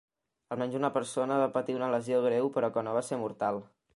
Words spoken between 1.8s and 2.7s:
una lesió greu